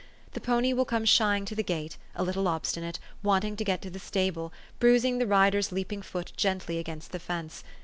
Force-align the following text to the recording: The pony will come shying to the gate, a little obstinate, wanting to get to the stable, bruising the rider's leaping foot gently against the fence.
The 0.31 0.41
pony 0.41 0.73
will 0.73 0.83
come 0.83 1.05
shying 1.05 1.45
to 1.45 1.53
the 1.53 1.61
gate, 1.61 1.97
a 2.15 2.23
little 2.23 2.47
obstinate, 2.47 2.97
wanting 3.21 3.55
to 3.57 3.63
get 3.63 3.83
to 3.83 3.91
the 3.91 3.99
stable, 3.99 4.51
bruising 4.79 5.19
the 5.19 5.27
rider's 5.27 5.71
leaping 5.71 6.01
foot 6.01 6.33
gently 6.35 6.79
against 6.79 7.11
the 7.11 7.19
fence. 7.19 7.63